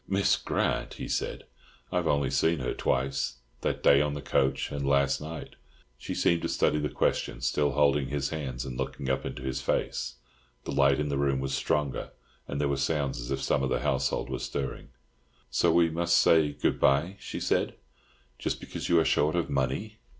[0.07, 1.43] "Miss Grant!" he said,
[1.91, 5.55] "I have only seen her twice—that day on the coach and last night."
[5.99, 9.61] She seemed to study the question, still holding his hands, and looking up into his
[9.61, 10.15] face.
[10.63, 12.13] The light in the room was stronger,
[12.47, 14.87] and there were sounds as if some of the household were stirring.
[15.51, 17.75] "So we must say 'Good bye!'" she said,
[18.39, 19.99] "just because you are short of money.